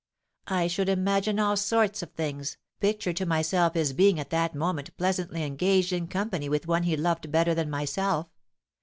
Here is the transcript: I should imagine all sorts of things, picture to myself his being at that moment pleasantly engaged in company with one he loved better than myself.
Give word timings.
I 0.47 0.65
should 0.65 0.89
imagine 0.89 1.37
all 1.37 1.55
sorts 1.55 2.01
of 2.01 2.09
things, 2.13 2.57
picture 2.79 3.13
to 3.13 3.23
myself 3.23 3.75
his 3.75 3.93
being 3.93 4.19
at 4.19 4.31
that 4.31 4.55
moment 4.55 4.97
pleasantly 4.97 5.43
engaged 5.43 5.93
in 5.93 6.07
company 6.07 6.49
with 6.49 6.65
one 6.67 6.81
he 6.81 6.97
loved 6.97 7.31
better 7.31 7.53
than 7.53 7.69
myself. 7.69 8.25